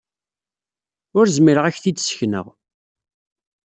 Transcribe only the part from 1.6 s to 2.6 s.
ad k-t-id-ssekneɣ.